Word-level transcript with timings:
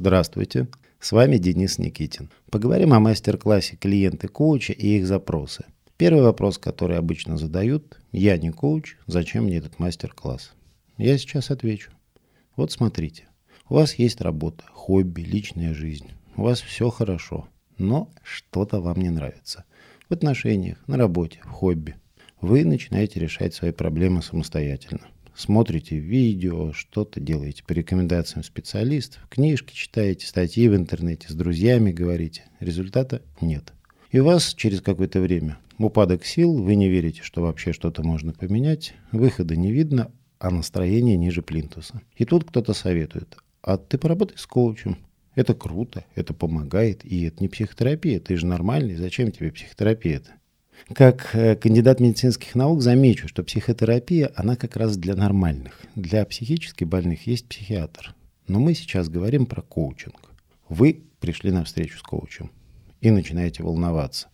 Здравствуйте, 0.00 0.68
с 1.00 1.10
вами 1.10 1.38
Денис 1.38 1.76
Никитин. 1.76 2.30
Поговорим 2.52 2.92
о 2.92 3.00
мастер-классе 3.00 3.74
клиенты 3.74 4.28
коуча 4.28 4.72
и 4.72 4.96
их 4.96 5.08
запросы. 5.08 5.64
Первый 5.96 6.22
вопрос, 6.22 6.56
который 6.56 6.96
обычно 6.96 7.36
задают, 7.36 7.98
я 8.12 8.38
не 8.38 8.52
коуч, 8.52 8.94
зачем 9.08 9.46
мне 9.46 9.56
этот 9.56 9.80
мастер-класс? 9.80 10.52
Я 10.98 11.18
сейчас 11.18 11.50
отвечу. 11.50 11.90
Вот 12.54 12.70
смотрите, 12.70 13.26
у 13.68 13.74
вас 13.74 13.94
есть 13.94 14.20
работа, 14.20 14.62
хобби, 14.70 15.22
личная 15.22 15.74
жизнь, 15.74 16.06
у 16.36 16.42
вас 16.42 16.60
все 16.60 16.90
хорошо, 16.90 17.48
но 17.76 18.08
что-то 18.22 18.80
вам 18.80 19.00
не 19.00 19.10
нравится. 19.10 19.64
В 20.08 20.12
отношениях, 20.12 20.78
на 20.86 20.96
работе, 20.96 21.40
в 21.42 21.50
хобби. 21.50 21.96
Вы 22.40 22.64
начинаете 22.64 23.18
решать 23.18 23.52
свои 23.52 23.72
проблемы 23.72 24.22
самостоятельно 24.22 25.08
смотрите 25.38 25.96
видео, 25.98 26.72
что-то 26.72 27.20
делаете 27.20 27.62
по 27.64 27.72
рекомендациям 27.72 28.42
специалистов, 28.42 29.26
книжки 29.30 29.72
читаете, 29.72 30.26
статьи 30.26 30.68
в 30.68 30.74
интернете, 30.74 31.28
с 31.28 31.34
друзьями 31.34 31.92
говорите. 31.92 32.44
Результата 32.60 33.22
нет. 33.40 33.72
И 34.10 34.18
у 34.18 34.24
вас 34.24 34.54
через 34.54 34.80
какое-то 34.80 35.20
время 35.20 35.58
упадок 35.78 36.24
сил, 36.24 36.54
вы 36.54 36.74
не 36.74 36.88
верите, 36.88 37.22
что 37.22 37.42
вообще 37.42 37.72
что-то 37.72 38.02
можно 38.02 38.32
поменять, 38.32 38.94
выхода 39.12 39.54
не 39.54 39.70
видно, 39.70 40.10
а 40.40 40.50
настроение 40.50 41.16
ниже 41.16 41.42
плинтуса. 41.42 42.00
И 42.16 42.24
тут 42.24 42.44
кто-то 42.44 42.74
советует, 42.74 43.36
а 43.62 43.76
ты 43.76 43.96
поработай 43.98 44.36
с 44.36 44.46
коучем. 44.46 44.98
Это 45.34 45.54
круто, 45.54 46.04
это 46.16 46.34
помогает, 46.34 47.04
и 47.04 47.22
это 47.22 47.40
не 47.40 47.48
психотерапия, 47.48 48.18
ты 48.18 48.36
же 48.36 48.44
нормальный, 48.44 48.96
зачем 48.96 49.30
тебе 49.30 49.52
психотерапия-то? 49.52 50.32
Как 50.94 51.34
э, 51.34 51.56
кандидат 51.56 52.00
медицинских 52.00 52.54
наук 52.54 52.82
замечу, 52.82 53.28
что 53.28 53.42
психотерапия, 53.42 54.30
она 54.34 54.56
как 54.56 54.76
раз 54.76 54.96
для 54.96 55.14
нормальных. 55.14 55.80
Для 55.94 56.24
психически 56.24 56.84
больных 56.84 57.26
есть 57.26 57.46
психиатр. 57.46 58.14
Но 58.46 58.58
мы 58.58 58.74
сейчас 58.74 59.08
говорим 59.08 59.46
про 59.46 59.62
коучинг. 59.62 60.32
Вы 60.68 61.02
пришли 61.20 61.50
на 61.50 61.64
встречу 61.64 61.98
с 61.98 62.02
коучем 62.02 62.50
и 63.00 63.10
начинаете 63.10 63.62
волноваться. 63.62 64.28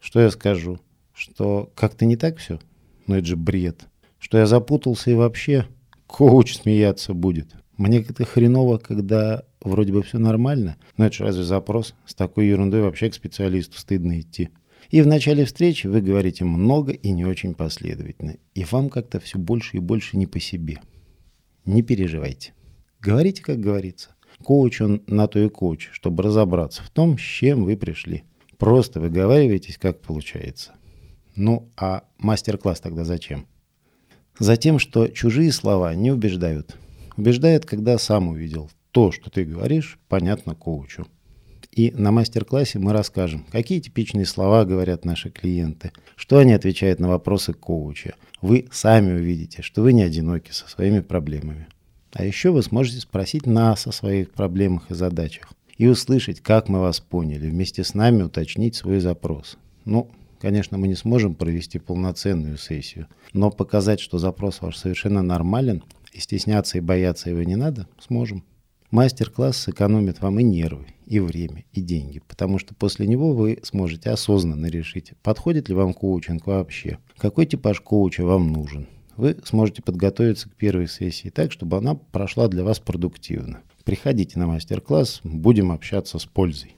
Что 0.00 0.20
я 0.20 0.30
скажу? 0.30 0.78
Что 1.12 1.72
как-то 1.74 2.04
не 2.04 2.16
так 2.16 2.38
все? 2.38 2.60
Но 3.06 3.16
это 3.16 3.26
же 3.26 3.36
бред. 3.36 3.86
Что 4.18 4.38
я 4.38 4.46
запутался 4.46 5.10
и 5.10 5.14
вообще 5.14 5.66
коуч 6.06 6.56
смеяться 6.56 7.14
будет. 7.14 7.54
Мне 7.76 8.02
как-то 8.02 8.24
хреново, 8.24 8.78
когда 8.78 9.42
вроде 9.60 9.92
бы 9.92 10.02
все 10.02 10.18
нормально. 10.18 10.76
Но 10.96 11.06
это 11.06 11.16
же 11.16 11.24
разве 11.24 11.42
запрос? 11.44 11.94
С 12.06 12.14
такой 12.14 12.46
ерундой 12.46 12.82
вообще 12.82 13.10
к 13.10 13.14
специалисту 13.14 13.78
стыдно 13.78 14.20
идти. 14.20 14.50
И 14.90 15.02
в 15.02 15.06
начале 15.06 15.44
встречи 15.44 15.86
вы 15.86 16.00
говорите 16.00 16.44
много 16.44 16.92
и 16.92 17.10
не 17.10 17.24
очень 17.24 17.54
последовательно. 17.54 18.36
И 18.54 18.64
вам 18.64 18.88
как-то 18.88 19.20
все 19.20 19.38
больше 19.38 19.78
и 19.78 19.80
больше 19.80 20.16
не 20.16 20.26
по 20.26 20.38
себе. 20.38 20.78
Не 21.64 21.82
переживайте. 21.82 22.52
Говорите, 23.00 23.42
как 23.42 23.60
говорится. 23.60 24.10
Коуч 24.42 24.80
он 24.80 25.02
на 25.06 25.26
то 25.28 25.38
и 25.38 25.48
коуч, 25.48 25.88
чтобы 25.92 26.22
разобраться 26.22 26.82
в 26.82 26.90
том, 26.90 27.18
с 27.18 27.22
чем 27.22 27.64
вы 27.64 27.76
пришли. 27.76 28.24
Просто 28.58 29.00
выговаривайтесь, 29.00 29.78
как 29.78 30.00
получается. 30.00 30.72
Ну, 31.34 31.70
а 31.76 32.04
мастер-класс 32.18 32.80
тогда 32.80 33.04
зачем? 33.04 33.46
Затем, 34.38 34.78
что 34.78 35.08
чужие 35.08 35.52
слова 35.52 35.94
не 35.94 36.10
убеждают. 36.10 36.76
Убеждает, 37.16 37.64
когда 37.64 37.98
сам 37.98 38.28
увидел. 38.28 38.70
То, 38.90 39.12
что 39.12 39.30
ты 39.30 39.44
говоришь, 39.44 39.98
понятно 40.08 40.54
коучу. 40.54 41.06
И 41.76 41.90
на 41.90 42.10
мастер-классе 42.10 42.78
мы 42.78 42.94
расскажем, 42.94 43.44
какие 43.52 43.80
типичные 43.80 44.24
слова 44.24 44.64
говорят 44.64 45.04
наши 45.04 45.28
клиенты, 45.28 45.92
что 46.16 46.38
они 46.38 46.54
отвечают 46.54 47.00
на 47.00 47.08
вопросы 47.08 47.52
коуча. 47.52 48.14
Вы 48.40 48.66
сами 48.72 49.12
увидите, 49.12 49.60
что 49.60 49.82
вы 49.82 49.92
не 49.92 50.02
одиноки 50.02 50.52
со 50.52 50.66
своими 50.70 51.00
проблемами. 51.00 51.66
А 52.14 52.24
еще 52.24 52.50
вы 52.50 52.62
сможете 52.62 53.00
спросить 53.00 53.44
нас 53.44 53.86
о 53.86 53.92
своих 53.92 54.30
проблемах 54.30 54.90
и 54.90 54.94
задачах 54.94 55.52
и 55.76 55.86
услышать, 55.86 56.40
как 56.40 56.70
мы 56.70 56.80
вас 56.80 57.00
поняли, 57.00 57.50
вместе 57.50 57.84
с 57.84 57.92
нами 57.92 58.22
уточнить 58.22 58.74
свой 58.74 59.00
запрос. 59.00 59.58
Ну, 59.84 60.10
конечно, 60.40 60.78
мы 60.78 60.88
не 60.88 60.94
сможем 60.94 61.34
провести 61.34 61.78
полноценную 61.78 62.56
сессию, 62.56 63.06
но 63.34 63.50
показать, 63.50 64.00
что 64.00 64.16
запрос 64.16 64.62
ваш 64.62 64.78
совершенно 64.78 65.20
нормален, 65.20 65.82
и 66.14 66.20
стесняться 66.20 66.78
и 66.78 66.80
бояться 66.80 67.28
его 67.28 67.42
не 67.42 67.56
надо, 67.56 67.86
сможем. 68.00 68.42
Мастер-класс 68.90 69.56
сэкономит 69.56 70.20
вам 70.20 70.38
и 70.38 70.44
нервы, 70.44 70.86
и 71.06 71.18
время, 71.18 71.64
и 71.72 71.80
деньги, 71.80 72.20
потому 72.28 72.58
что 72.58 72.74
после 72.74 73.06
него 73.06 73.32
вы 73.32 73.58
сможете 73.62 74.10
осознанно 74.10 74.66
решить, 74.66 75.12
подходит 75.22 75.68
ли 75.68 75.74
вам 75.74 75.92
коучинг 75.92 76.46
вообще, 76.46 76.98
какой 77.16 77.46
типаж 77.46 77.80
коуча 77.80 78.24
вам 78.24 78.52
нужен. 78.52 78.86
Вы 79.16 79.36
сможете 79.44 79.82
подготовиться 79.82 80.48
к 80.48 80.54
первой 80.54 80.88
сессии 80.88 81.30
так, 81.30 81.50
чтобы 81.50 81.78
она 81.78 81.94
прошла 81.94 82.48
для 82.48 82.62
вас 82.62 82.78
продуктивно. 82.78 83.62
Приходите 83.84 84.38
на 84.38 84.46
мастер-класс, 84.46 85.20
будем 85.24 85.72
общаться 85.72 86.18
с 86.18 86.26
пользой. 86.26 86.76